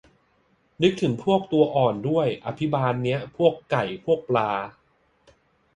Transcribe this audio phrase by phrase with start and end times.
[0.81, 4.51] นึกถึงพวกตัวอ่อนด้วย อภิบาลเนี่ย พวกไก่ พวกปลา